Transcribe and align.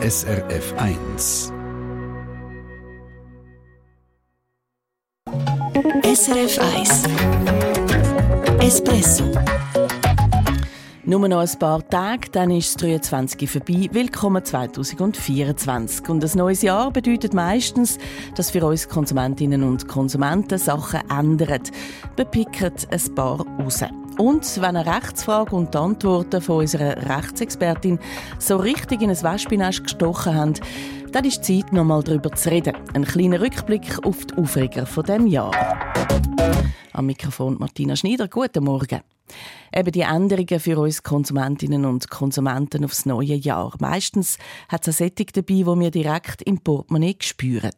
SRF 0.00 0.74
1. 0.76 1.52
SRF 6.04 6.58
1 6.60 7.02
Espresso 8.60 9.24
nur 11.08 11.26
noch 11.26 11.40
ein 11.40 11.58
paar 11.58 11.88
Tage, 11.88 12.28
dann 12.30 12.50
ist 12.50 12.74
das 12.74 12.82
23 12.82 13.48
vorbei. 13.48 13.88
Willkommen 13.90 14.44
2024. 14.44 16.06
Und 16.10 16.22
ein 16.22 16.30
neues 16.36 16.60
Jahr 16.60 16.90
bedeutet 16.90 17.32
meistens, 17.32 17.96
dass 18.34 18.50
für 18.50 18.66
uns 18.66 18.90
Konsumentinnen 18.90 19.62
und 19.62 19.88
Konsumenten 19.88 20.58
Sachen 20.58 21.00
ändern. 21.10 21.62
Picken 22.30 22.72
ein 22.90 23.14
paar 23.14 23.40
raus. 23.40 23.82
Und 24.18 24.60
wenn 24.60 24.76
eine 24.76 24.84
Rechtsfrage 24.84 25.54
und 25.54 25.72
die 25.72 25.78
Antworten 25.78 26.42
von 26.42 26.56
unserer 26.56 26.96
Rechtsexpertin 27.08 28.00
so 28.40 28.56
richtig 28.56 29.00
in 29.00 29.10
ein 29.10 29.22
Wespennest 29.22 29.84
gestochen 29.84 30.34
haben, 30.34 30.54
dann 31.12 31.24
ist 31.24 31.44
Zeit, 31.44 31.72
noch 31.72 31.84
mal 31.84 32.02
darüber 32.02 32.32
zu 32.32 32.50
reden. 32.50 32.74
Ein 32.94 33.04
kleiner 33.04 33.40
Rückblick 33.40 34.04
auf 34.04 34.26
die 34.26 34.34
Aufreger 34.36 34.86
von 34.86 35.04
dem 35.04 35.26
Jahr. 35.28 35.52
Am 36.92 37.06
Mikrofon 37.06 37.56
Martina 37.60 37.94
Schneider. 37.94 38.26
Guten 38.26 38.64
Morgen. 38.64 39.00
Eben 39.74 39.92
die 39.92 40.00
Änderungen 40.00 40.60
für 40.60 40.78
uns 40.78 41.02
Konsumentinnen 41.02 41.84
und 41.84 42.10
Konsumenten 42.10 42.84
aufs 42.84 43.06
neue 43.06 43.34
Jahr. 43.34 43.74
Meistens 43.80 44.38
hat 44.68 44.86
es 44.86 45.00
eine 45.00 45.08
Sättig 45.08 45.32
dabei, 45.32 45.66
wo 45.66 45.78
wir 45.78 45.90
direkt 45.90 46.42
im 46.42 46.58
Portemonnaie 46.58 47.16
spüren. 47.20 47.72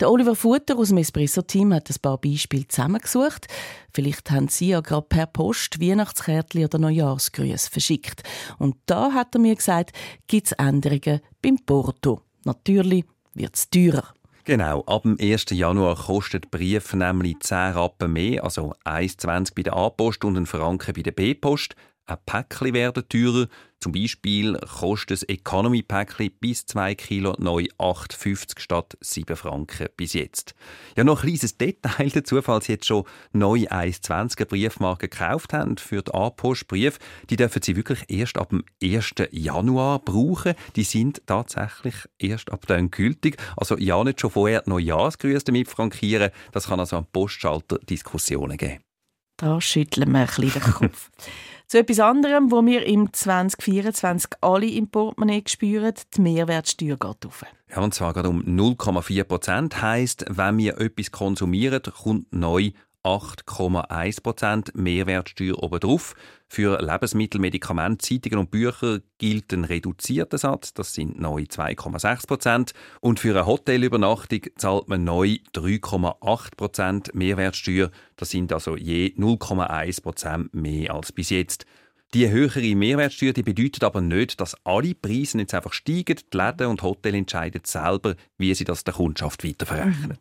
Der 0.00 0.10
Oliver 0.10 0.34
Futter 0.34 0.76
aus 0.78 0.88
dem 0.88 0.98
Espresso-Team 0.98 1.74
hat 1.74 1.90
ein 1.90 1.96
paar 2.00 2.18
Beispiele 2.18 2.68
zusammengesucht. 2.68 3.46
Vielleicht 3.92 4.30
haben 4.30 4.48
Sie 4.48 4.68
ja 4.68 4.80
gerade 4.80 5.06
per 5.08 5.26
Post 5.26 5.80
Weihnachtskärtchen 5.80 6.64
oder 6.64 6.78
Neujahrsgrüße 6.78 7.70
verschickt. 7.70 8.22
Und 8.58 8.76
da 8.86 9.12
hat 9.12 9.34
er 9.34 9.40
mir 9.40 9.54
gesagt, 9.54 9.92
gibt 10.26 10.46
es 10.48 10.52
Änderungen 10.52 11.20
beim 11.42 11.58
Porto. 11.64 12.22
Natürlich 12.44 13.04
wird 13.34 13.56
es 13.56 13.70
teurer. 13.70 14.14
Genau, 14.48 14.82
ab 14.86 15.02
dem 15.02 15.18
1. 15.20 15.50
Januar 15.50 15.94
kostet 15.94 16.50
Brief 16.50 16.94
nämlich 16.94 17.38
10 17.40 17.72
Rappen 17.74 18.14
mehr, 18.14 18.44
also 18.44 18.72
1,20 18.86 19.54
bei 19.54 19.62
der 19.62 19.74
A-Post 19.76 20.24
und 20.24 20.38
ein 20.38 20.46
Franken 20.46 20.94
bei 20.94 21.02
der 21.02 21.12
B-Post. 21.12 21.76
Ein 22.08 22.16
Päckchen 22.24 22.72
werden 22.72 23.06
teurer. 23.06 23.48
Zum 23.80 23.92
Beispiel 23.92 24.58
kostet 24.58 25.10
das 25.10 25.22
Economy-Päckchen 25.24 26.30
bis 26.40 26.64
2 26.64 26.94
Kilo 26.94 27.34
neu 27.38 27.66
8,50 27.78 28.58
statt 28.60 28.96
7 29.02 29.36
Franken 29.36 29.88
bis 29.94 30.14
jetzt. 30.14 30.54
Ja, 30.96 31.04
noch 31.04 31.22
ein 31.22 31.28
kleines 31.28 31.58
Detail 31.58 32.08
dazu, 32.08 32.40
falls 32.40 32.64
Sie 32.64 32.72
jetzt 32.72 32.86
schon 32.86 33.04
neu 33.32 33.66
1,20er 33.66 34.46
Briefmarken 34.46 35.10
gekauft 35.10 35.52
haben 35.52 35.76
für 35.76 36.02
die 36.02 36.12
A-Post-Brief. 36.12 36.98
Die 37.28 37.36
dürfen 37.36 37.60
Sie 37.62 37.76
wirklich 37.76 38.04
erst 38.08 38.38
ab 38.38 38.48
dem 38.48 38.64
1. 38.82 39.12
Januar 39.30 39.98
brauchen. 39.98 40.54
Die 40.74 40.84
sind 40.84 41.20
tatsächlich 41.26 41.94
erst 42.18 42.50
ab 42.50 42.66
dann 42.66 42.90
gültig. 42.90 43.36
Also 43.58 43.76
ja, 43.76 44.02
nicht 44.02 44.20
schon 44.20 44.30
vorher 44.30 44.62
Neujahrsgrüße 44.64 45.44
damit 45.44 45.68
frankieren. 45.68 46.30
Das 46.52 46.68
kann 46.68 46.80
also 46.80 46.96
am 46.96 47.06
Postschalter 47.12 47.78
Diskussionen 47.80 48.56
geben. 48.56 48.80
Da 49.36 49.60
schütteln 49.60 50.10
wir 50.10 50.20
ein 50.20 50.26
bisschen 50.26 50.50
den 50.50 50.62
Kopf. 50.62 51.10
Zu 51.68 51.80
etwas 51.80 52.00
anderem, 52.00 52.50
wo 52.50 52.64
wir 52.64 52.86
im 52.86 53.12
2024 53.12 54.30
alle 54.40 54.64
im 54.64 54.88
Portemonnaie 54.88 55.42
spüren, 55.46 55.92
die 56.16 56.20
Mehrwertsteuer 56.22 56.96
geht 56.96 57.26
auf. 57.26 57.44
Ja, 57.68 57.82
und 57.82 57.92
zwar 57.92 58.14
gerade 58.14 58.30
um 58.30 58.40
0,4 58.40 59.24
Prozent. 59.24 59.82
Heisst, 59.82 60.24
wenn 60.30 60.56
wir 60.56 60.80
etwas 60.80 61.12
konsumieren, 61.12 61.82
kommt 61.82 62.32
neu 62.32 62.70
8,1% 63.08 64.70
Mehrwertsteuer 64.74 65.62
obendrauf. 65.62 66.14
Für 66.46 66.80
Lebensmittel, 66.80 67.40
Medikamente, 67.40 68.06
Zeitungen 68.06 68.40
und 68.40 68.50
Bücher 68.50 69.00
gilt 69.16 69.52
ein 69.52 69.64
reduzierter 69.64 70.36
Satz, 70.36 70.74
das 70.74 70.92
sind 70.92 71.18
neu 71.18 71.42
2,6% 71.42 72.74
Und 73.00 73.20
für 73.20 73.30
eine 73.30 73.46
Hotelübernachtung 73.46 74.40
zahlt 74.56 74.88
man 74.88 75.04
neu 75.04 75.38
3,8% 75.54 77.10
Mehrwertsteuer, 77.14 77.90
das 78.16 78.30
sind 78.30 78.52
also 78.52 78.76
je 78.76 79.14
0,1% 79.16 80.48
mehr 80.52 80.94
als 80.94 81.12
bis 81.12 81.30
jetzt. 81.30 81.64
Die 82.14 82.28
höhere 82.28 82.74
Mehrwertsteuer 82.74 83.34
die 83.34 83.42
bedeutet 83.42 83.84
aber 83.84 84.00
nicht, 84.00 84.40
dass 84.40 84.56
alle 84.64 84.94
Preise 84.94 85.38
jetzt 85.38 85.52
einfach 85.52 85.74
steigen. 85.74 86.18
Die 86.32 86.36
Läden 86.36 86.68
und 86.68 86.82
Hotels 86.82 87.14
entscheiden 87.14 87.60
selber, 87.64 88.16
wie 88.38 88.54
sie 88.54 88.64
das 88.64 88.84
der 88.84 88.94
Kundschaft 88.94 89.44
weiterverrechnen. 89.44 90.16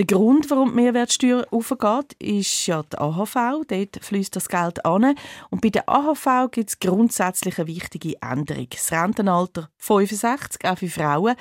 Der 0.00 0.06
Grund, 0.06 0.50
warum 0.50 0.70
die 0.70 0.76
Mehrwertsteuer 0.76 1.46
aufgeht, 1.50 2.14
ist 2.18 2.66
ja 2.66 2.82
die 2.82 2.96
AHV. 2.96 3.66
Dort 3.68 3.98
fließt 4.00 4.34
das 4.34 4.48
Geld 4.48 4.82
an. 4.86 5.14
Und 5.50 5.60
bei 5.60 5.68
der 5.68 5.90
AHV 5.90 6.50
gibt 6.50 6.70
es 6.70 6.80
grundsätzlich 6.80 7.58
eine 7.58 7.66
wichtige 7.66 8.14
Änderung. 8.22 8.68
Das 8.70 8.90
Rentenalter 8.92 9.68
65, 9.76 10.64
auch 10.64 10.78
für 10.78 10.88
Frauen 10.88 11.36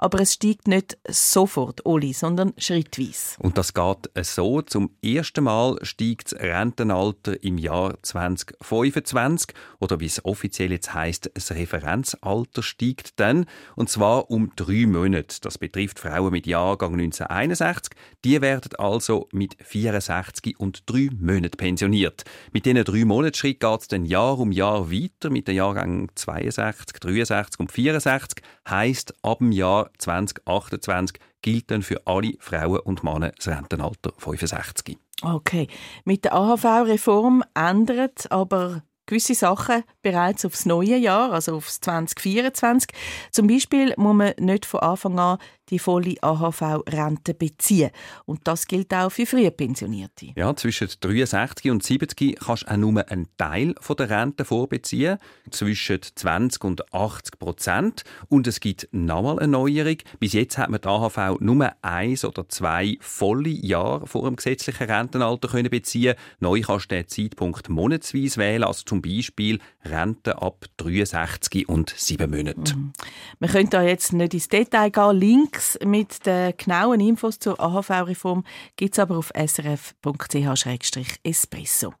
aber 0.00 0.20
es 0.20 0.34
steigt 0.34 0.68
nicht 0.68 0.96
sofort, 1.08 1.84
Oli, 1.84 2.12
sondern 2.12 2.54
schrittweise. 2.56 3.36
Und 3.40 3.58
das 3.58 3.74
geht 3.74 4.08
so. 4.22 4.62
Zum 4.62 4.90
ersten 5.02 5.44
Mal 5.44 5.76
steigt 5.82 6.32
das 6.32 6.40
Rentenalter 6.40 7.42
im 7.42 7.58
Jahr 7.58 8.00
2025 8.02 9.54
oder 9.80 9.98
wie 9.98 10.06
es 10.06 10.24
offiziell 10.24 10.70
jetzt 10.70 10.94
heißt, 10.94 11.32
das 11.34 11.50
Referenzalter 11.50 12.62
steigt 12.62 13.18
dann 13.18 13.46
und 13.74 13.90
zwar 13.90 14.30
um 14.30 14.52
drei 14.54 14.86
Monate. 14.86 15.40
Das 15.40 15.58
betrifft 15.58 15.98
Frauen 15.98 16.30
mit 16.30 16.46
Jahrgang 16.46 16.92
1961. 16.92 17.97
Die 18.24 18.40
werden 18.40 18.74
also 18.76 19.28
mit 19.32 19.56
64 19.62 20.58
und 20.58 20.82
drei 20.86 21.08
Monaten 21.18 21.56
pensioniert. 21.56 22.24
Mit 22.52 22.66
diesen 22.66 22.84
drei 22.84 23.04
Monatsschritt 23.04 23.60
geht 23.60 23.80
es 23.80 23.88
dann 23.88 24.04
Jahr 24.04 24.38
um 24.38 24.52
Jahr 24.52 24.90
weiter 24.90 25.30
mit 25.30 25.48
den 25.48 25.56
Jahrgängen 25.56 26.08
62, 26.14 26.98
63 26.98 27.60
und 27.60 27.72
64. 27.72 28.42
Heißt 28.68 29.14
ab 29.22 29.38
dem 29.38 29.52
Jahr 29.52 29.90
2028 29.98 31.18
gilt 31.42 31.70
dann 31.70 31.82
für 31.82 32.06
alle 32.06 32.32
Frauen 32.40 32.80
und 32.80 33.04
Männer 33.04 33.32
das 33.36 33.48
Rentenalter 33.48 34.12
65. 34.18 34.98
Okay. 35.22 35.68
Mit 36.04 36.24
der 36.24 36.34
AHV-Reform 36.34 37.42
ändert 37.54 38.30
aber 38.30 38.82
gewisse 39.08 39.34
Sachen 39.34 39.82
bereits 40.02 40.44
aufs 40.44 40.66
neue 40.66 40.96
Jahr, 40.96 41.32
also 41.32 41.56
aufs 41.56 41.80
2024. 41.80 42.90
Zum 43.32 43.48
Beispiel 43.48 43.94
muss 43.96 44.14
man 44.14 44.34
nicht 44.38 44.66
von 44.66 44.80
Anfang 44.80 45.18
an 45.18 45.38
die 45.70 45.78
volle 45.78 46.14
AHV-Rente 46.20 47.34
beziehen. 47.34 47.90
Und 48.24 48.40
das 48.44 48.66
gilt 48.66 48.92
auch 48.94 49.10
für 49.10 49.26
Frühpensionierte. 49.26 50.32
Ja, 50.36 50.54
zwischen 50.56 50.88
63 51.00 51.70
und 51.70 51.82
70 51.82 52.38
kannst 52.38 52.64
du 52.64 52.72
auch 52.72 52.76
nur 52.76 53.08
einen 53.08 53.28
Teil 53.36 53.74
der 53.98 54.10
Rente 54.10 54.44
vorbeziehen, 54.44 55.18
zwischen 55.50 56.00
20 56.02 56.64
und 56.64 56.94
80 56.94 57.38
Prozent. 57.38 58.04
Und 58.28 58.46
es 58.46 58.60
gibt 58.60 58.88
nochmal 58.92 59.38
eine 59.38 59.48
Neuerung. 59.48 59.98
Bis 60.18 60.32
jetzt 60.32 60.58
hat 60.58 60.70
man 60.70 60.80
die 60.80 60.88
AHV 60.88 61.40
nur 61.40 61.70
eins 61.82 62.24
oder 62.24 62.48
zwei 62.48 62.96
volle 63.00 63.48
Jahre 63.48 64.06
vor 64.06 64.24
dem 64.24 64.36
gesetzlichen 64.36 64.90
Rentenalter 64.90 65.48
können 65.48 65.70
beziehen. 65.70 66.14
Neu 66.40 66.60
kannst 66.60 66.90
du 66.90 66.96
den 66.96 67.08
Zeitpunkt 67.08 67.68
monatsweise 67.68 68.38
wählen, 68.38 68.64
also 68.64 68.84
zum 68.84 69.02
Beispiel 69.02 69.58
Rente 69.90 70.40
ab 70.40 70.66
63 70.76 71.68
und 71.68 71.92
7 71.96 72.30
Monaten. 72.30 72.62
Mhm. 72.62 72.92
Wir 73.40 73.48
können 73.48 73.70
da 73.70 73.82
jetzt 73.82 74.12
nicht 74.12 74.34
ins 74.34 74.48
Detail 74.48 74.90
gehen. 74.90 75.18
Link 75.18 75.48
Links 75.48 75.78
mit 75.84 76.26
den 76.26 76.52
genauen 76.56 77.00
Infos 77.00 77.38
zur 77.38 77.58
AHV-Reform 77.58 78.44
gibt 78.76 78.92
es 78.94 78.98
aber 78.98 79.16
auf 79.16 79.32
srf.ch-espresso. 79.34 81.94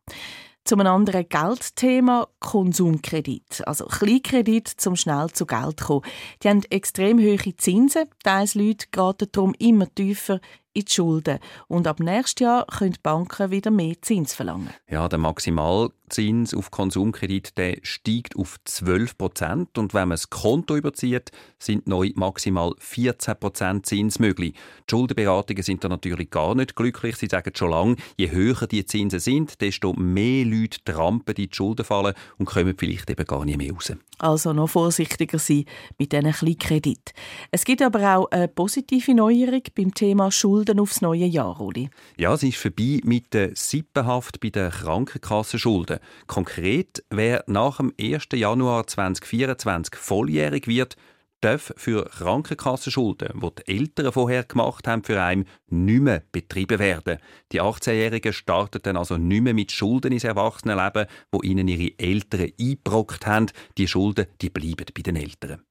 Zum 0.64 0.80
anderen 0.80 1.26
Geldthema 1.28 2.26
Konsumkredit, 2.40 3.66
also 3.66 3.86
Kleinkredit, 3.86 4.68
zum 4.68 4.96
schnell 4.96 5.30
zu 5.30 5.46
Geld 5.46 5.80
kommen. 5.80 6.04
Die 6.42 6.48
haben 6.48 6.62
extrem 6.68 7.18
hohe 7.18 7.56
Zinsen. 7.56 8.10
Teils 8.22 8.54
Leute 8.54 8.88
geraten 8.90 9.28
darum 9.32 9.54
immer 9.58 9.86
tiefer 9.94 10.40
in 10.78 10.84
die 10.84 10.92
Schulden. 10.92 11.38
Und 11.66 11.86
ab 11.86 12.00
nächstes 12.00 12.44
Jahr 12.44 12.66
können 12.66 12.92
die 12.92 13.00
Banken 13.02 13.50
wieder 13.50 13.70
mehr 13.70 13.94
Zins 14.00 14.34
verlangen. 14.34 14.70
Ja, 14.88 15.08
der 15.08 15.18
Maximalzins 15.18 16.54
auf 16.54 16.70
Konsumkredit 16.70 17.58
der 17.58 17.78
steigt 17.82 18.36
auf 18.36 18.56
12 18.64 19.18
Prozent. 19.18 19.78
Und 19.78 19.94
wenn 19.94 20.08
man 20.08 20.10
das 20.10 20.30
Konto 20.30 20.76
überzieht, 20.76 21.30
sind 21.58 21.86
neu 21.86 22.10
maximal 22.14 22.74
14 22.78 23.38
Prozent 23.38 23.86
Zins 23.86 24.18
möglich. 24.18 24.54
Die 24.88 24.90
Schuldenberatungen 24.90 25.62
sind 25.62 25.84
da 25.84 25.88
natürlich 25.88 26.30
gar 26.30 26.54
nicht 26.54 26.76
glücklich. 26.76 27.16
Sie 27.16 27.26
sagen 27.26 27.52
schon 27.54 27.70
lange, 27.70 27.96
je 28.16 28.30
höher 28.30 28.66
die 28.66 28.84
Zinsen 28.84 29.20
sind, 29.20 29.60
desto 29.60 29.92
mehr 29.94 30.44
Leute 30.44 30.78
trampen 30.84 31.34
in 31.34 31.48
die 31.48 31.54
Schulden 31.54 31.84
fallen 31.84 32.14
und 32.38 32.46
kommen 32.46 32.74
vielleicht 32.78 33.10
eben 33.10 33.24
gar 33.24 33.44
nicht 33.44 33.58
mehr 33.58 33.72
raus. 33.72 33.92
Also 34.18 34.52
noch 34.52 34.68
vorsichtiger 34.68 35.38
sein 35.38 35.64
mit 35.96 36.12
diesen 36.12 36.32
Kleinkredit. 36.32 37.12
Es 37.50 37.64
gibt 37.64 37.82
aber 37.82 38.16
auch 38.16 38.30
eine 38.30 38.48
positive 38.48 39.14
Neuerung 39.14 39.62
beim 39.76 39.94
Thema 39.94 40.30
Schulden 40.32 40.67
Schulden 40.68 40.80
aufs 40.80 41.00
neue 41.00 41.24
Jahr, 41.24 41.58
Uli? 41.60 41.88
Ja, 42.18 42.34
es 42.34 42.42
ist 42.42 42.58
vorbei 42.58 43.00
mit 43.02 43.32
der 43.32 43.56
Sippenhaft 43.56 44.38
bei 44.40 44.50
den 44.50 44.70
Krankenkassenschulden. 44.70 45.98
Konkret, 46.26 47.02
wer 47.08 47.42
nach 47.46 47.78
dem 47.78 47.94
1. 47.98 48.28
Januar 48.34 48.86
2024 48.86 49.96
volljährig 49.96 50.66
wird, 50.66 50.96
darf 51.40 51.72
für 51.76 52.04
Krankenkassenschulden, 52.04 53.40
die 53.40 53.62
die 53.62 53.78
Eltern 53.78 54.12
vorher 54.12 54.44
gemacht 54.44 54.86
haben, 54.86 55.04
für 55.04 55.22
einen 55.22 55.46
nicht 55.68 56.02
mehr 56.02 56.22
betrieben 56.32 56.78
werden. 56.78 57.18
Die 57.52 57.62
18-Jährigen 57.62 58.34
starten 58.34 58.96
also 58.98 59.16
nicht 59.16 59.42
mehr 59.42 59.54
mit 59.54 59.72
Schulden 59.72 60.12
ins 60.12 60.24
Erwachsenenleben, 60.24 61.06
wo 61.32 61.40
ihnen 61.40 61.68
ihre 61.68 61.98
Eltern 61.98 62.50
eingebrockt 62.60 63.26
haben. 63.26 63.46
Die 63.78 63.88
Schulden 63.88 64.26
die 64.42 64.50
bleiben 64.50 64.86
bei 64.94 65.02
den 65.02 65.16
Eltern. 65.16 65.62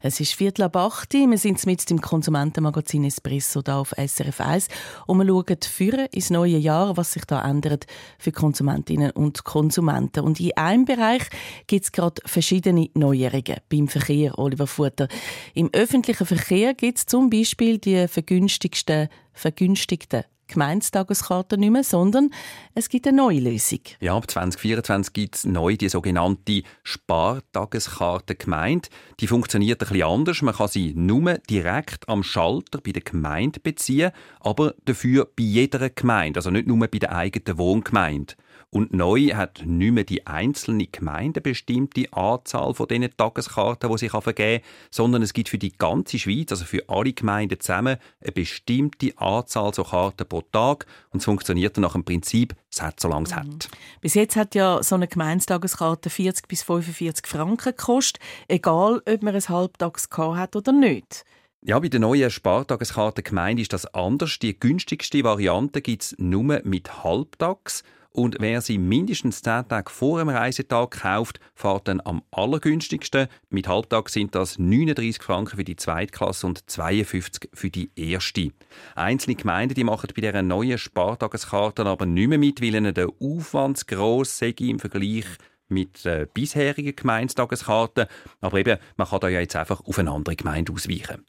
Es 0.00 0.18
ist 0.18 0.34
Viertel 0.34 0.62
ab 0.62 0.76
8 0.76 1.12
Wir 1.12 1.38
sind 1.38 1.64
mit 1.64 1.88
dem 1.88 2.00
Konsumentenmagazin 2.00 3.04
Espresso 3.04 3.62
da 3.62 3.78
auf 3.78 3.94
SRF 3.96 4.40
1 4.40 4.68
und 5.06 5.18
wir 5.18 5.26
schauen 5.26 5.58
führen 5.62 6.06
ins 6.06 6.30
neue 6.30 6.56
Jahr, 6.56 6.96
was 6.96 7.12
sich 7.12 7.24
da 7.24 7.48
ändert 7.48 7.86
für 8.18 8.32
Konsumentinnen 8.32 9.12
und 9.12 9.44
Konsumenten. 9.44 10.24
Und 10.24 10.40
in 10.40 10.56
einem 10.56 10.84
Bereich 10.84 11.22
gibt 11.66 11.84
es 11.84 11.92
gerade 11.92 12.20
verschiedene 12.24 12.88
Neuerungen 12.94 13.58
beim 13.68 13.88
Verkehr, 13.88 14.38
Oliver 14.38 14.66
Futter. 14.66 15.08
Im 15.54 15.70
öffentlichen 15.72 16.26
Verkehr 16.26 16.74
gibt 16.74 16.98
es 16.98 17.06
zum 17.06 17.30
Beispiel 17.30 17.78
die 17.78 18.08
vergünstigsten 18.08 19.08
vergünstigten 19.34 20.24
Gemeindetageskarten 20.52 21.60
nicht 21.60 21.70
mehr, 21.70 21.84
sondern 21.84 22.30
es 22.74 22.88
gibt 22.88 23.06
eine 23.06 23.16
neue 23.16 23.40
Lösung. 23.40 23.80
Ja, 24.00 24.16
ab 24.16 24.30
2024 24.30 25.12
gibt 25.12 25.36
es 25.36 25.44
neu 25.44 25.76
die 25.76 25.88
sogenannte 25.88 26.62
Spartageskarte 26.82 28.34
Gemeinde. 28.34 28.88
Die 29.20 29.26
funktioniert 29.26 29.82
ein 29.82 29.88
bisschen 29.88 30.06
anders. 30.06 30.42
Man 30.42 30.54
kann 30.54 30.68
sie 30.68 30.92
nur 30.94 31.38
direkt 31.50 32.08
am 32.08 32.22
Schalter 32.22 32.80
bei 32.80 32.92
der 32.92 33.02
Gemeinde 33.02 33.60
beziehen, 33.60 34.12
aber 34.40 34.74
dafür 34.84 35.26
bei 35.36 35.42
jeder 35.42 35.90
Gemeinde, 35.90 36.38
also 36.38 36.50
nicht 36.50 36.66
nur 36.66 36.78
bei 36.78 36.98
der 36.98 37.14
eigenen 37.14 37.58
Wohngemeinde. 37.58 38.34
Und 38.74 38.94
neu 38.94 39.34
hat 39.34 39.62
nicht 39.66 39.92
mehr 39.92 40.04
die 40.04 40.26
einzelne 40.26 40.86
Gemeinde 40.86 41.42
bestimmte 41.42 42.10
Anzahl 42.10 42.72
von 42.72 42.88
diesen 42.88 43.14
Tageskarten, 43.14 43.90
die 43.90 43.98
sie 43.98 44.08
vergeben 44.08 44.62
kann, 44.62 44.70
sondern 44.90 45.20
es 45.20 45.34
gibt 45.34 45.50
für 45.50 45.58
die 45.58 45.76
ganze 45.76 46.18
Schweiz, 46.18 46.52
also 46.52 46.64
für 46.64 46.88
alle 46.88 47.12
Gemeinden 47.12 47.60
zusammen, 47.60 47.98
eine 48.22 48.32
bestimmte 48.32 49.12
Anzahl 49.18 49.74
so 49.74 49.84
Karten 49.84 50.26
pro 50.26 50.40
Tag. 50.40 50.86
Und 51.10 51.18
es 51.18 51.26
funktioniert 51.26 51.76
dann 51.76 51.82
nach 51.82 51.92
dem 51.92 52.02
Prinzip, 52.02 52.54
es 52.70 52.80
hat, 52.80 52.98
solange 52.98 53.26
es 53.26 53.32
mhm. 53.32 53.40
hat. 53.40 53.68
Bis 54.00 54.14
jetzt 54.14 54.36
hat 54.36 54.54
ja 54.54 54.82
so 54.82 54.94
eine 54.94 55.06
Gemeindetageskarte 55.06 56.08
40 56.08 56.48
bis 56.48 56.62
45 56.62 57.26
Franken 57.26 57.76
gekostet, 57.76 58.22
egal 58.48 59.02
ob 59.06 59.22
man 59.22 59.34
ein 59.34 59.48
Halbtags 59.50 60.08
hat 60.16 60.56
oder 60.56 60.72
nicht. 60.72 61.26
Ja, 61.60 61.78
bei 61.78 61.88
der 61.88 62.00
neuen 62.00 62.30
Spartageskarte 62.30 63.22
Gemeinde 63.22 63.60
ist 63.60 63.74
das 63.74 63.84
anders. 63.94 64.38
Die 64.38 64.58
günstigste 64.58 65.22
Variante 65.24 65.82
gibt 65.82 66.04
es 66.04 66.14
nur 66.18 66.62
mit 66.64 67.04
Halbtags. 67.04 67.84
Und 68.12 68.36
wer 68.40 68.60
sie 68.60 68.76
mindestens 68.76 69.40
10 69.40 69.68
Tage 69.68 69.90
vor 69.90 70.18
dem 70.18 70.28
Reisetag 70.28 71.00
kauft, 71.02 71.40
fährt 71.54 71.88
dann 71.88 72.02
am 72.04 72.22
allergünstigsten. 72.30 73.28
Mit 73.48 73.68
Halbtag 73.68 74.10
sind 74.10 74.34
das 74.34 74.58
39 74.58 75.22
Franken 75.22 75.56
für 75.56 75.64
die 75.64 75.76
Zweitklasse 75.76 76.46
und 76.46 76.68
52 76.70 77.50
für 77.54 77.70
die 77.70 77.90
erste. 77.96 78.50
Einzelne 78.94 79.36
Gemeinden 79.36 79.74
die 79.74 79.84
machen 79.84 80.10
bei 80.14 80.20
dieser 80.20 80.42
neuen 80.42 80.76
Spartageskarte 80.76 81.86
aber 81.86 82.06
nicht 82.06 82.28
mehr 82.28 82.38
mit, 82.38 82.60
weil 82.60 82.74
ihnen 82.74 82.94
der 82.94 83.08
Aufwand 83.20 83.78
zu 83.78 83.86
gross 83.86 84.38
sei 84.38 84.54
im 84.58 84.78
Vergleich 84.78 85.26
mit 85.68 86.04
äh, 86.04 86.26
bisherigen 86.32 86.94
Gemeindetageskarten. 86.94 88.06
Aber 88.40 88.58
eben, 88.58 88.78
man 88.96 89.08
kann 89.08 89.20
da 89.20 89.28
ja 89.28 89.40
jetzt 89.40 89.56
einfach 89.56 89.80
auf 89.84 89.98
eine 89.98 90.10
andere 90.10 90.36
Gemeinde 90.36 90.72
ausweichen. 90.72 91.24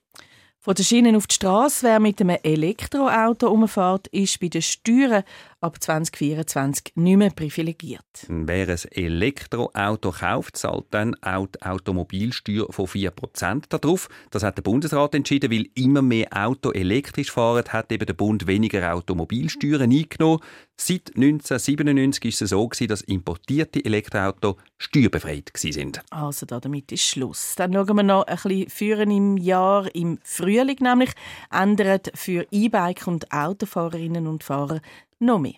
Von 0.59 0.75
der 0.75 0.83
Schiene 0.83 1.17
auf 1.17 1.27
die 1.27 1.35
Straße, 1.35 1.85
wer 1.85 1.99
mit 1.99 2.21
einem 2.21 2.37
Elektroauto 2.41 3.49
umfährt, 3.49 4.07
ist 4.07 4.39
bei 4.39 4.47
den 4.47 4.61
Steuern 4.61 5.23
ab 5.63 5.81
2024 5.81 6.93
nicht 6.95 7.17
mehr 7.17 7.29
privilegiert. 7.29 8.03
Wer 8.27 8.67
ein 8.67 8.79
Elektroauto 8.91 10.11
kauft, 10.11 10.57
zahlt 10.57 10.85
dann 10.91 11.15
auch 11.21 11.47
die 11.47 11.61
Automobilsteuer 11.61 12.67
von 12.69 12.85
4% 12.85 13.63
darauf. 13.69 14.09
Das 14.29 14.43
hat 14.43 14.57
der 14.57 14.63
Bundesrat 14.63 15.15
entschieden, 15.15 15.51
weil 15.51 15.67
immer 15.75 16.01
mehr 16.01 16.27
Auto 16.31 16.71
elektrisch 16.71 17.31
fahren, 17.31 17.63
hat 17.69 17.91
eben 17.91 18.05
der 18.05 18.13
Bund 18.13 18.45
weniger 18.45 18.93
Automobilsteuern 18.93 19.89
eingenommen. 19.89 20.39
Seit 20.75 21.11
1997 21.15 22.25
ist 22.25 22.41
es 22.41 22.49
so, 22.49 22.69
dass 22.87 23.01
importierte 23.01 23.85
Elektroautos 23.85 24.55
steuerbefreit 24.77 25.51
sind. 25.55 26.01
Also 26.09 26.45
damit 26.45 26.91
ist 26.91 27.03
Schluss. 27.03 27.53
Dann 27.55 27.73
schauen 27.73 27.95
wir 27.95 28.03
noch 28.03 28.25
ein 28.25 28.35
bisschen 28.35 28.69
führen 28.69 29.11
im 29.11 29.37
Jahr, 29.37 29.93
im 29.95 30.19
Frühling 30.23 30.77
nämlich, 30.81 31.11
ändert 31.51 32.11
für 32.15 32.45
E-Bike 32.51 33.07
und 33.07 33.31
Autofahrerinnen 33.31 34.27
und 34.27 34.43
Fahrer 34.43 34.81
noch 35.25 35.39
mehr. 35.39 35.55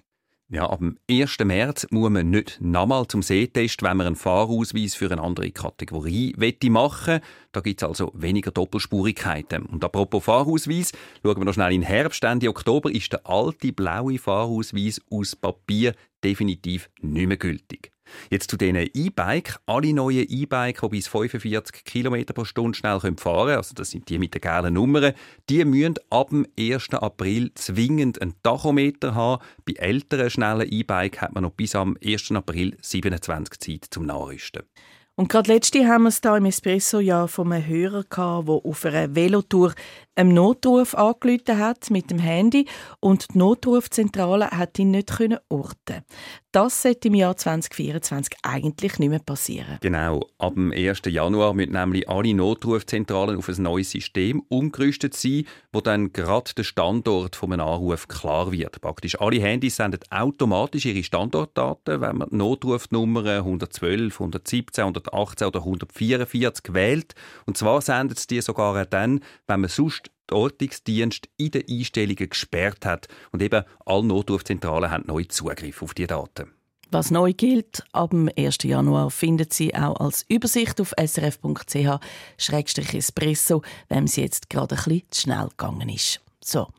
Ja, 0.48 0.68
dem 0.78 1.00
1. 1.10 1.40
März 1.44 1.88
muss 1.90 2.12
man 2.12 2.30
nicht 2.30 2.62
nochmal 2.62 3.08
zum 3.08 3.24
Sehtest, 3.24 3.82
wenn 3.82 3.98
man 3.98 4.06
einen 4.06 4.16
Fahrausweis 4.16 4.94
für 4.94 5.12
eine 5.12 5.22
andere 5.22 5.50
Kategorie 5.50 6.36
machen 6.70 7.20
Da 7.52 7.62
gibt 7.62 7.82
es 7.82 7.88
also 7.88 8.12
weniger 8.14 8.52
Doppelspurigkeiten. 8.52 9.66
Und 9.66 9.84
apropos 9.84 10.24
Fahrausweis, 10.24 10.92
schauen 11.24 11.38
wir 11.38 11.46
noch 11.46 11.54
schnell 11.54 11.74
in 11.74 11.82
den 11.82 11.88
Herbst. 11.88 12.24
Ende 12.24 12.50
Oktober 12.50 12.92
ist 12.92 13.12
der 13.12 13.26
alte 13.26 13.74
blaue 13.74 14.20
Fahrausweis 14.20 15.02
aus 15.10 15.36
Papier 15.36 15.96
definitiv 16.24 16.92
nicht 17.02 17.28
mehr 17.28 17.38
gültig. 17.38 17.95
Jetzt 18.30 18.50
zu 18.50 18.58
diesen 18.58 18.76
E-Bike. 18.94 19.60
Alle 19.66 19.94
neuen 19.94 20.26
E-Bike, 20.28 20.82
die 20.82 20.88
bis 20.88 21.08
45 21.08 21.84
km 21.84 22.26
pro 22.34 22.46
Stunde 22.46 22.78
schnell 22.78 23.00
fahren 23.00 23.16
können, 23.16 23.58
also 23.58 23.74
das 23.74 23.92
sind 23.92 24.10
die 24.10 24.20
mit 24.20 24.34
den 24.34 24.42
gelben 24.42 24.74
Nummern, 24.74 25.14
die 25.50 25.66
müssen 25.66 25.96
ab 26.10 26.30
dem 26.30 26.48
1. 26.58 26.90
April 26.94 27.52
zwingend 27.56 28.22
einen 28.22 28.36
Tachometer 28.44 29.16
haben. 29.16 29.44
Bei 29.66 29.74
älteren 29.74 30.30
schnellen 30.30 30.68
E-Bike 30.70 31.22
hat 31.22 31.34
man 31.34 31.44
noch 31.44 31.52
bis 31.52 31.76
am 31.76 31.98
1. 32.04 32.32
April 32.32 32.78
27 32.82 33.60
Zeit 33.60 33.86
zum 33.90 34.06
Nachrüsten. 34.06 34.64
Und 35.18 35.30
gerade 35.30 35.54
letzte 35.54 35.88
haben 35.88 36.04
wir 36.04 36.10
es 36.10 36.20
hier 36.22 36.36
im 36.36 36.46
Espresso 36.46 37.00
ja 37.00 37.28
von 37.28 37.54
einem 37.54 37.66
Hörer 37.66 38.04
gehabt, 38.04 38.50
der 38.50 38.56
auf 38.66 38.86
einer 38.86 39.16
Velotour 39.16 39.74
einen 40.16 40.34
Notruf 40.34 40.96
angerufen 40.96 41.58
hat 41.58 41.90
mit 41.90 42.10
dem 42.10 42.20
Handy 42.20 42.66
und 43.00 43.34
die 43.34 43.38
Notrufzentrale 43.38 44.50
hat 44.52 44.80
ihn 44.80 44.92
nicht 44.92 45.12
orten. 45.50 46.04
Das 46.52 46.82
sollte 46.82 47.10
im 47.10 47.16
Jahr 47.16 47.36
2024 47.36 48.38
eigentlich 48.42 48.98
nicht 48.98 49.10
mehr 49.10 49.20
passieren. 49.20 49.78
Genau. 49.82 50.26
Ab 50.38 50.54
dem 50.54 50.72
1. 50.72 51.02
Januar 51.08 51.54
müssen 51.54 51.74
nämlich 51.74 52.08
alle 52.08 52.34
Notrufzentralen 52.34 53.38
auf 53.38 53.50
ein 53.50 53.62
neues 53.62 53.92
System 53.92 54.42
umgerüstet 54.48 55.16
sein, 55.16 55.44
wo 55.74 55.82
dann 55.82 56.14
gerade 56.14 56.54
der 56.56 56.64
Standort 56.64 57.36
vom 57.36 57.52
Anruf 57.52 58.08
klar 58.08 58.54
wird. 58.54 58.80
Praktisch 58.80 59.20
alle 59.20 59.42
Handys 59.42 59.76
senden 59.76 60.00
automatisch 60.10 60.86
ihre 60.86 61.04
Standortdaten, 61.04 62.00
wenn 62.00 62.18
man 62.18 62.30
die 62.30 62.38
Notrufnummern 62.38 63.28
112, 63.28 64.14
117, 64.14 64.86
118 65.12 65.48
oder 65.48 65.60
144 65.60 66.74
wählt. 66.74 67.16
Und 67.46 67.58
zwar 67.58 67.82
sendet 67.82 68.18
es 68.18 68.28
die 68.28 68.42
sogar 68.42 68.86
dann, 68.86 69.22
wenn 69.48 69.62
man 69.62 69.70
sonst 69.70 70.12
der 70.30 70.38
Ortungsdienst 70.38 71.28
in 71.38 71.52
den 71.52 71.64
Einstellungen 71.70 72.30
gesperrt 72.30 72.86
hat. 72.86 73.08
Und 73.32 73.42
eben 73.42 73.64
alle 73.86 74.06
Notrufzentralen 74.06 74.92
haben 74.92 75.08
neu 75.08 75.24
Zugriff 75.26 75.82
auf 75.82 75.94
die 75.94 76.08
Daten. 76.08 76.52
Was 76.92 77.10
neu 77.12 77.34
gilt, 77.34 77.84
ab 77.94 78.12
dem 78.12 78.30
1. 78.38 78.60
Januar 78.64 79.10
findet 79.12 79.54
Sie 79.54 79.76
auch 79.76 80.00
als 80.00 80.24
Übersicht 80.30 80.80
auf 80.80 80.94
srf.ch-espresso, 80.98 83.62
wenn 83.90 84.06
es 84.06 84.16
jetzt 84.16 84.50
gerade 84.50 84.76
ein 84.76 84.84
bisschen 84.84 85.04
zu 85.10 85.22
schnell 85.22 85.50
gegangen 85.50 85.90
ist. 85.90 86.22
So. 86.44 86.70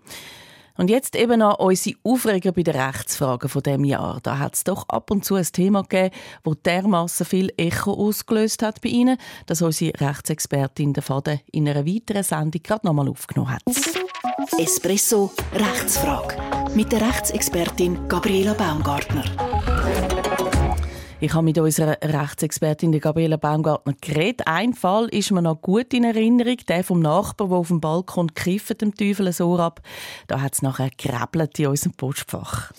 Und 0.77 0.91
jetzt 0.91 1.17
eben 1.17 1.41
noch 1.41 1.59
unsere 1.59 1.97
Aufreger 2.03 2.53
bei 2.53 2.63
den 2.63 2.77
Rechtsfragen 2.77 3.49
von 3.49 3.63
dem 3.63 3.85
Jahr. 3.85 4.21
Da 4.23 4.39
hat 4.39 4.55
es 4.55 4.65
doch 4.65 4.89
ab 4.89 5.11
und 5.11 5.25
zu 5.25 5.35
ein 5.35 5.45
Thema 5.45 5.83
gegeben, 5.83 6.15
wo 6.45 6.55
dermaßen 6.55 7.27
viel 7.27 7.53
Echo 7.57 7.93
ausgelöst 7.93 8.63
hat 8.63 8.81
bei 8.81 8.91
Ihnen, 8.91 9.19
dass 9.47 9.63
unsere 9.63 9.99
Rechtsexpertin 9.99 10.93
der 10.93 11.03
Faden 11.03 11.41
in 11.53 11.69
einer 11.69 11.87
weiteren 11.87 12.23
Sendung 12.23 12.63
gerade 12.63 12.87
nochmal 12.87 13.09
aufgenommen 13.09 13.53
hat. 13.53 13.63
Espresso 14.59 15.33
Rechtsfrage 15.55 16.37
mit 16.75 16.93
der 16.93 17.01
Rechtsexpertin 17.01 18.09
Gabriela 18.09 18.55
Baumgartner. 18.55 19.76
Ich 21.19 21.33
habe 21.33 21.45
mit 21.45 21.57
unserer 21.57 21.97
Rechtsexpertin 22.03 22.93
Gabriela 23.01 23.39
Baumgartner 23.39 23.95
geredet. 24.03 24.43
Ein 24.47 24.75
Fall 24.75 25.07
ist 25.07 25.31
mir 25.31 25.41
noch 25.41 25.63
gut 25.63 25.95
in 25.95 26.05
Erinnerung, 26.05 26.59
der 26.69 26.85
vom 26.85 27.01
Nachbar, 27.01 27.49
der 27.49 27.57
auf 27.57 27.69
dem 27.69 27.81
Balkon 27.81 28.35
kifft, 28.35 28.83
dem 28.83 28.95
Teufel 28.95 29.33
so 29.33 29.57
ab. 29.59 29.81
Da 30.27 30.43
hat 30.43 30.53
es 30.53 30.61
nachher 30.61 30.91
gekrabbelt 30.91 31.59
in 31.59 31.69
unserem 31.69 31.95
Postfach. 31.95 32.71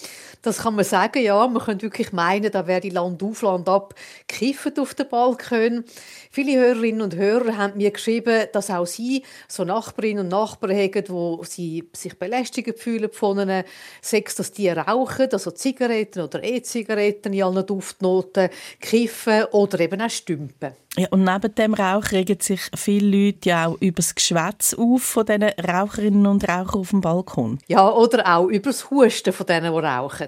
Das 0.41 0.59
kann 0.59 0.75
man 0.75 0.85
sagen, 0.85 1.21
ja. 1.23 1.47
Man 1.47 1.63
könnte 1.63 1.83
wirklich 1.83 2.11
meinen, 2.11 2.51
da 2.51 2.67
wäre 2.67 2.81
die 2.81 2.89
Land 2.89 3.21
auf, 3.23 3.41
Land 3.41 3.67
ab 3.67 3.93
gekifft 4.27 4.79
auf 4.79 4.93
dem 4.93 5.09
Balkon. 5.09 5.83
Viele 6.31 6.59
Hörerinnen 6.59 7.01
und 7.01 7.15
Hörer 7.15 7.57
haben 7.57 7.77
mir 7.77 7.91
geschrieben, 7.91 8.47
dass 8.53 8.69
auch 8.69 8.85
sie 8.85 9.23
so 9.47 9.63
Nachbarinnen 9.63 10.25
und 10.25 10.29
Nachbarn 10.29 10.75
haben, 10.75 11.03
wo 11.09 11.43
sie 11.43 11.89
sich 11.93 12.17
belästigt 12.17 12.79
fühlen 12.79 13.11
von 13.11 13.39
ihnen. 13.39 13.63
Sechs, 14.01 14.35
dass 14.35 14.51
die 14.51 14.69
rauchen, 14.69 15.29
also 15.31 15.51
Zigaretten 15.51 16.21
oder 16.21 16.43
E-Zigaretten 16.43 17.33
in 17.33 17.43
allen 17.43 17.65
Duftnoten, 17.65 18.49
kiffen 18.79 19.45
oder 19.51 19.79
eben 19.79 20.01
auch 20.01 20.09
stümpen. 20.09 20.73
Ja, 20.97 21.07
und 21.11 21.23
neben 21.23 21.53
dem 21.53 21.75
Rauch 21.75 22.11
regen 22.11 22.39
sich 22.39 22.61
viele 22.75 23.27
Leute 23.27 23.49
ja 23.49 23.67
auch 23.67 23.77
über 23.79 23.97
das 23.97 24.15
Geschwätz 24.15 24.73
auf 24.73 25.03
von 25.03 25.27
diesen 25.27 25.43
Raucherinnen 25.43 26.25
und 26.25 26.49
Rauchern 26.49 26.81
auf 26.81 26.89
dem 26.89 27.01
Balkon. 27.01 27.59
Ja, 27.67 27.87
oder 27.91 28.35
auch 28.35 28.47
über 28.47 28.71
das 28.71 28.89
Husten 28.89 29.31
von 29.31 29.45
denen, 29.45 29.71
die 29.71 29.79
rauchen. 29.79 30.26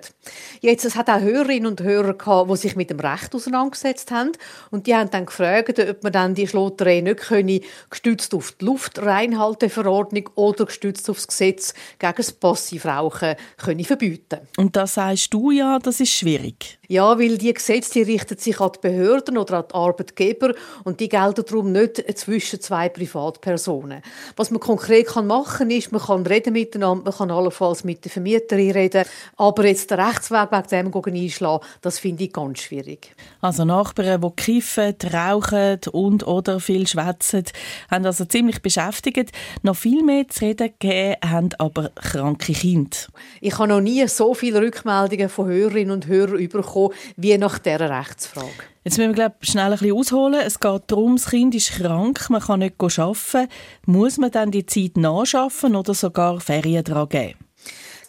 Jetzt, 0.62 0.86
es 0.86 0.96
hat 0.96 1.10
auch 1.10 1.20
Hörerinnen 1.20 1.68
und 1.68 1.82
Hörer 1.82 2.14
gehabt, 2.14 2.50
die 2.52 2.58
sich 2.58 2.76
mit 2.76 2.90
dem 2.90 3.00
Recht 3.00 3.34
auseinandergesetzt 3.34 4.12
haben 4.12 4.32
und 4.72 4.88
die 4.88 4.96
haben 4.96 5.10
dann 5.10 5.26
gefragt, 5.26 5.80
ob 5.80 6.04
man 6.04 6.12
dann 6.12 6.36
die 6.36 6.48
Schlotterei 6.48 7.02
nicht 7.02 7.20
könne, 7.20 7.62
gestützt 7.90 8.34
auf 8.34 8.54
die 8.54 8.66
Luftreinhalteverordnung 8.66 10.30
oder 10.36 10.66
gestützt 10.66 11.10
auf 11.10 11.18
das 11.18 11.28
Gesetz 11.28 11.74
gegen 12.00 12.14
das 12.16 12.32
Passivrauchen 12.32 13.36
könne 13.58 13.84
verbieten. 13.84 14.40
Und 14.58 14.76
da 14.76 14.88
sagst 14.88 15.34
du 15.34 15.52
ja, 15.52 15.80
das 15.80 16.00
ist 16.00 16.12
schwierig. 16.12 16.79
Ja, 16.92 17.20
weil 17.20 17.38
die 17.38 17.54
Gesetze 17.54 18.04
die 18.04 18.12
richten 18.12 18.40
sich 18.40 18.60
an 18.60 18.72
die 18.76 18.80
Behörden 18.88 19.38
oder 19.38 19.60
an 19.60 19.66
die 19.70 19.76
Arbeitgeber 19.76 20.56
und 20.86 21.00
die 21.00 21.08
gelten 21.08 21.46
darum 21.46 21.72
nicht 21.72 22.04
zwischen 22.18 22.62
zwei 22.62 22.90
Privatpersonen. 22.90 24.02
Was 24.36 24.50
man 24.50 24.60
konkret 24.60 25.16
machen 25.16 25.58
kann, 25.60 25.70
ist, 25.70 25.92
man 25.92 26.02
kann 26.02 26.26
reden 26.26 26.54
miteinander, 26.54 27.04
man 27.04 27.14
kann 27.14 27.30
allenfalls 27.30 27.84
mit 27.84 28.04
der 28.06 28.12
Vermieterin 28.12 28.72
reden, 28.72 29.06
aber 29.38 29.68
jetzt 29.68 29.92
den 29.92 30.00
Rechtsweg 30.00 30.52
wegen 30.52 30.92
dem 30.92 31.14
einschlagen, 31.14 31.64
das 31.82 32.00
finde 32.00 32.24
ich 32.24 32.34
ganz 32.34 32.60
schwierig. 32.62 33.16
Also 33.40 33.66
Nachbarn, 33.66 34.22
die 34.22 34.32
kiffen, 34.36 34.96
rauchen 35.14 35.82
und 35.92 36.26
oder 36.26 36.60
viel 36.60 36.88
schwätzen, 36.88 37.44
haben 37.92 38.08
also 38.08 38.26
ziemlich 38.26 38.64
beschäftigt. 38.64 39.32
Noch 39.62 39.76
viel 39.76 40.04
mehr 40.04 40.28
zu 40.28 40.44
reden 40.44 40.74
gegeben, 40.80 41.18
haben 41.24 41.50
aber 41.60 41.90
kranke 41.90 42.54
Kinder. 42.54 42.98
Ich 43.42 43.60
habe 43.60 43.68
noch 43.68 43.80
nie 43.80 44.08
so 44.08 44.34
viele 44.34 44.60
Rückmeldungen 44.60 45.30
von 45.30 45.48
Hörerinnen 45.48 45.92
und 45.92 46.08
Hörern 46.08 46.50
bekommen, 46.50 46.79
wie 47.16 47.38
nach 47.38 47.60
dieser 47.60 47.90
Rechtsfrage. 47.90 48.48
Jetzt 48.84 48.98
müssen 48.98 49.10
wir 49.10 49.16
glaub, 49.16 49.34
schnell 49.42 49.72
ein 49.74 49.78
bisschen 49.78 49.96
ausholen. 49.96 50.42
Es 50.46 50.60
geht 50.60 50.84
darum, 50.88 51.18
das 51.18 51.30
Kind 51.30 51.54
ist 51.54 51.72
krank, 51.72 52.30
man 52.30 52.42
kann 52.42 52.60
nicht 52.60 52.76
arbeiten. 52.82 53.50
Muss 53.86 54.18
man 54.18 54.32
dann 54.32 54.52
die 54.52 54.66
Zeit 54.66 54.98
nachschaffen 54.98 55.76
oder 55.76 55.94
sogar 55.94 56.40
Ferien 56.40 56.84
dran 56.84 57.10
geben? 57.10 57.38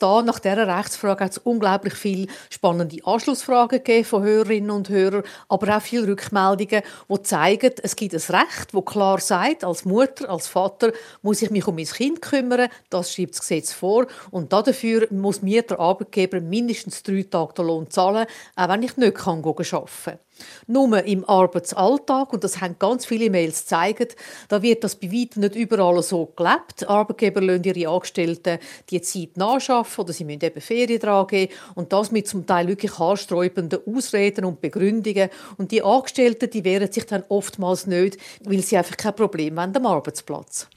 Da 0.00 0.22
nach 0.22 0.38
dieser 0.38 0.66
Rechtsfrage 0.66 1.24
hat 1.24 1.32
es 1.32 1.38
unglaublich 1.38 1.94
viele 1.94 2.26
spannende 2.48 2.98
Anschlussfragen 3.04 3.78
gegeben 3.78 4.04
von 4.04 4.22
Hörerinnen 4.22 4.70
und 4.70 4.88
Hörern, 4.88 5.22
aber 5.48 5.76
auch 5.76 5.82
viele 5.82 6.08
Rückmeldungen, 6.08 6.82
die 7.08 7.22
zeigen, 7.22 7.72
es 7.82 7.96
gibt 7.96 8.14
ein 8.14 8.36
Recht, 8.36 8.68
das 8.72 8.84
klar 8.84 9.20
sagt, 9.20 9.64
als 9.64 9.84
Mutter, 9.84 10.28
als 10.28 10.48
Vater 10.48 10.92
muss 11.22 11.42
ich 11.42 11.50
mich 11.50 11.66
um 11.66 11.76
mein 11.76 11.86
Kind 11.86 12.22
kümmern, 12.22 12.68
das 12.88 13.12
schreibt 13.12 13.34
das 13.34 13.40
Gesetz 13.40 13.72
vor 13.72 14.06
und 14.30 14.52
dafür 14.52 15.06
muss 15.10 15.42
mir 15.42 15.62
der 15.62 15.78
Arbeitgeber 15.78 16.40
mindestens 16.40 17.02
drei 17.02 17.22
Tage 17.22 17.54
den 17.54 17.66
Lohn 17.66 17.90
zahlen, 17.90 18.26
auch 18.56 18.68
wenn 18.68 18.82
ich 18.82 18.96
nicht 18.96 19.26
arbeiten 19.26 19.64
kann. 19.64 20.18
Nur 20.66 21.04
im 21.04 21.28
Arbeitsalltag, 21.28 22.32
und 22.32 22.44
das 22.44 22.60
haben 22.60 22.76
ganz 22.78 23.06
viele 23.06 23.30
Mails 23.30 23.62
gezeigt, 23.62 24.16
da 24.48 24.62
wird 24.62 24.84
das 24.84 24.96
bei 24.96 25.10
weitem 25.12 25.42
nicht 25.42 25.54
überall 25.54 26.02
so 26.02 26.26
gelebt. 26.36 26.88
Arbeitgeber 26.88 27.40
lassen 27.40 27.64
ihre 27.64 27.90
Angestellten 27.90 28.58
die 28.90 29.00
Zeit 29.00 29.36
nachschaffen 29.36 30.04
oder 30.04 30.12
sie 30.12 30.24
müssen 30.24 30.44
eben 30.44 30.60
Ferien 30.60 31.00
tragen 31.00 31.48
und 31.74 31.92
das 31.92 32.10
mit 32.10 32.28
zum 32.28 32.46
Teil 32.46 32.68
wirklich 32.68 32.98
haarsträubenden 32.98 33.80
Ausreden 33.86 34.44
und 34.44 34.60
Begründungen. 34.60 35.30
Und 35.58 35.72
die 35.72 35.82
Angestellten, 35.82 36.50
die 36.50 36.64
wehren 36.64 36.90
sich 36.90 37.06
dann 37.06 37.24
oftmals 37.28 37.86
nicht, 37.86 38.18
weil 38.44 38.60
sie 38.60 38.76
einfach 38.76 38.96
kein 38.96 39.16
Problem 39.16 39.58
haben 39.60 39.76
am 39.76 39.86
Arbeitsplatz. 39.86 40.68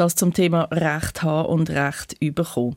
Das 0.00 0.14
zum 0.14 0.32
Thema 0.32 0.62
Recht 0.70 1.22
haben 1.22 1.50
und 1.50 1.68
Recht 1.68 2.18
bekommen. 2.20 2.74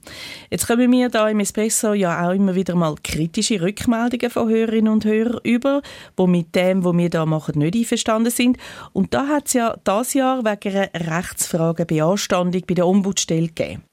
Jetzt 0.50 0.68
kommen 0.68 0.92
wir 0.92 1.08
da 1.08 1.30
im 1.30 1.39
Espresso 1.39 1.94
ja 1.94 2.27
auch 2.27 2.34
immer 2.34 2.53
wieder 2.53 2.75
mal 2.75 2.96
kritische 3.01 3.62
Rückmeldungen 3.62 4.30
von 4.30 4.50
Hörerinnen 4.50 4.92
und 4.92 5.06
Hörern 5.06 5.39
über, 5.44 5.82
die 6.20 6.27
mit 6.27 6.53
dem, 6.53 6.84
was 6.84 6.98
wir 6.98 7.10
da 7.10 7.25
machen, 7.25 7.60
nicht 7.60 7.77
einverstanden 7.77 8.30
sind. 8.30 8.58
Und 8.92 9.13
da 9.13 9.27
hat 9.27 9.48
es 9.48 9.53
ja 9.53 9.77
das 9.86 10.13
Jahr 10.13 10.44
wegen 10.44 10.75
einer 10.75 11.18
Rechtsfrage 11.18 11.86
Beanstandung 11.86 12.63
bei 12.68 12.74
der 12.74 12.88
Ombudsstelle 12.88 13.48
gegeben. 13.48 13.84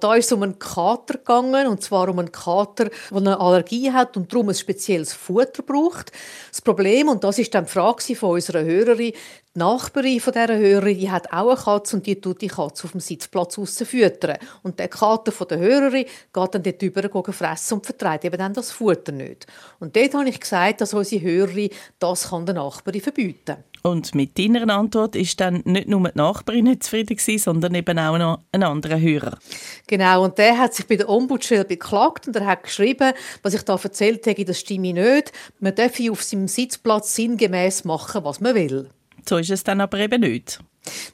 Da 0.00 0.14
ist 0.14 0.26
es 0.26 0.32
um 0.32 0.42
einen 0.42 0.58
Kater 0.58 1.14
gegangen, 1.14 1.66
und 1.66 1.82
zwar 1.82 2.08
um 2.08 2.18
einen 2.18 2.32
Kater, 2.32 2.90
der 3.10 3.16
eine 3.16 3.40
Allergie 3.40 3.90
hat 3.92 4.16
und 4.16 4.32
darum 4.32 4.48
ein 4.48 4.54
spezielles 4.54 5.12
Futter 5.12 5.62
braucht. 5.62 6.12
Das 6.50 6.60
Problem, 6.60 7.08
und 7.08 7.24
das 7.24 7.38
ist 7.38 7.54
dann 7.54 7.64
die 7.64 7.70
Frage 7.70 8.14
von 8.14 8.30
unserer 8.30 8.62
Hörerin, 8.62 9.12
die 9.54 9.58
Nachbarin 9.58 10.20
von 10.20 10.32
dieser 10.32 10.56
Hörerin 10.56 10.98
die 10.98 11.10
hat 11.10 11.32
auch 11.32 11.48
eine 11.48 11.56
Katze 11.56 11.96
und 11.96 12.06
die 12.06 12.20
tut 12.20 12.42
die 12.42 12.48
Katze 12.48 12.84
auf 12.84 12.92
dem 12.92 13.00
Sitzplatz 13.00 13.58
aussen 13.58 13.86
füttern. 13.86 14.38
Und 14.62 14.78
der 14.78 14.88
Kater 14.88 15.32
von 15.32 15.48
der 15.48 15.58
Hörerin 15.58 16.04
geht 16.04 16.54
dann 16.54 16.62
dort 16.62 16.82
rüber 16.82 17.32
fressen 17.32 17.74
und 17.74 17.86
vertreibt 17.86 18.24
eben 18.24 18.38
dann 18.38 18.52
das 18.52 18.70
Futter 18.70 19.10
nicht. 19.10 19.46
Und 19.80 19.96
dort 19.96 20.14
habe 20.14 20.28
ich 20.28 20.38
gesagt, 20.38 20.80
dass 20.80 20.94
unsere 20.94 21.22
Hörerin 21.22 21.70
das 21.98 22.28
kann 22.30 22.46
der 22.46 22.54
Nachbarin 22.54 23.00
verbieten 23.00 23.56
Und 23.82 24.14
mit 24.14 24.38
deiner 24.38 24.68
Antwort 24.74 25.16
ist 25.16 25.40
dann 25.40 25.62
nicht 25.64 25.88
nur 25.88 26.08
die 26.08 26.18
Nachbarin 26.18 26.64
nicht 26.64 26.82
zufrieden 26.82 27.16
gewesen, 27.16 27.38
sondern 27.38 27.74
eben 27.74 27.98
auch 27.98 28.18
noch 28.18 28.40
ein 28.52 28.62
anderer 28.62 29.00
Hörer. 29.00 29.38
Genau, 29.86 30.24
und 30.24 30.38
der 30.38 30.58
hat 30.58 30.74
sich 30.74 30.86
bei 30.86 30.96
der 30.96 31.08
Ombudsstelle 31.08 31.64
beklagt 31.64 32.26
und 32.26 32.36
er 32.36 32.46
hat 32.46 32.64
geschrieben, 32.64 33.12
was 33.42 33.54
ich 33.54 33.62
da 33.62 33.78
erzählt 33.82 34.26
habe, 34.26 34.44
das 34.44 34.60
stimme 34.60 34.92
nicht. 34.92 35.32
Man 35.60 35.74
dürfe 35.74 36.10
auf 36.10 36.22
seinem 36.22 36.48
Sitzplatz 36.48 37.14
sinngemäß 37.14 37.84
machen, 37.84 38.24
was 38.24 38.40
man 38.40 38.54
will. 38.54 38.90
So 39.28 39.36
ist 39.36 39.50
es 39.50 39.64
dann 39.64 39.80
aber 39.80 39.98
eben 39.98 40.20
nicht. 40.20 40.60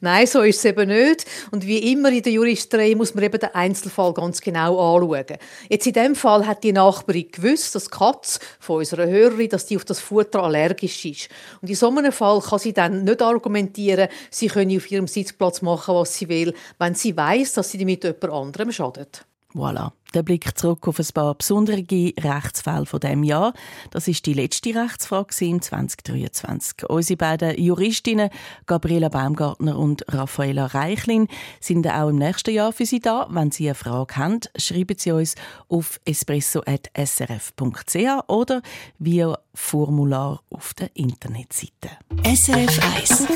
Nein, 0.01 0.27
so 0.27 0.43
ist 0.43 0.59
es 0.59 0.65
eben 0.65 0.89
nicht. 0.89 1.27
Und 1.51 1.67
wie 1.67 1.93
immer 1.93 2.11
in 2.11 2.23
der 2.23 2.33
Juristerei 2.33 2.95
muss 2.95 3.15
man 3.15 3.25
eben 3.25 3.39
den 3.39 3.55
Einzelfall 3.55 4.13
ganz 4.15 4.41
genau 4.41 4.95
anschauen. 4.95 5.39
Jetzt 5.69 5.87
in 5.87 5.93
dem 5.93 6.15
Fall 6.15 6.47
hat 6.47 6.65
die 6.65 6.73
Nachbarin 6.73 7.31
gewusst, 7.31 7.75
dass 7.75 7.85
die 7.85 7.91
Katze 7.91 8.41
von 8.61 8.79
unserer 8.79 9.07
Hörerin, 9.07 9.49
dass 9.49 9.67
die 9.67 9.77
auf 9.77 9.85
das 9.85 10.01
Futter 10.01 10.43
allergisch 10.43 11.05
ist. 11.05 11.29
Und 11.61 11.69
in 11.69 11.77
so 11.77 11.89
einem 11.89 12.13
Fall 12.13 12.41
kann 12.41 12.59
sie 12.59 12.73
dann 12.73 13.05
nicht 13.05 13.23
argumentieren, 13.23 14.09
sie 14.31 14.49
könne 14.49 14.77
auf 14.77 14.91
ihrem 14.91 15.07
Sitzplatz 15.07 15.63
machen, 15.63 15.95
was 15.95 16.15
sie 16.15 16.29
will, 16.29 16.55
wenn 16.79 16.95
sie 16.95 17.17
weiß, 17.17 17.55
dass 17.55 17.71
sie 17.71 17.79
damit 17.79 18.05
jemand 18.05 18.25
anderem 18.25 18.73
schadet. 18.73 19.25
Voilà. 19.55 19.93
Der 20.15 20.23
Blick 20.23 20.57
zurück 20.57 20.87
auf 20.87 21.01
ein 21.01 21.07
paar 21.13 21.35
besondere 21.35 21.85
Rechtsfälle 22.21 22.87
von 22.87 23.01
dem 23.01 23.25
Jahr. 23.25 23.53
Das 23.91 24.07
ist 24.07 24.25
die 24.27 24.33
letzte 24.33 24.73
Rechtsfrage 24.75 25.45
im 25.45 25.61
2023. 25.61 26.89
Unsere 26.89 27.17
beiden 27.17 27.61
Juristinnen, 27.61 28.31
Gabriela 28.67 29.09
Baumgartner 29.09 29.77
und 29.77 30.05
Raffaela 30.09 30.67
Reichlin, 30.67 31.27
sind 31.61 31.89
auch 31.89 32.11
im 32.11 32.17
nächsten 32.17 32.55
Jahr 32.55 32.73
für 32.73 32.87
Sie 32.87 33.01
da. 33.01 33.27
Wenn 33.31 33.51
Sie 33.51 33.67
eine 33.67 33.75
Frage 33.75 34.17
haben, 34.17 34.41
schreiben 34.57 34.97
Sie 34.99 35.11
uns 35.11 35.35
auf 35.69 35.99
espresso.srf.ch 36.05 38.29
oder 38.29 38.63
via 38.99 39.37
Formular 39.53 40.43
auf 40.51 40.75
der 40.75 40.91
Internetseite. 40.95 41.91
SRF 42.25 42.81
1 42.97 43.27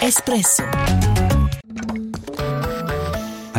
Espresso 0.00 0.62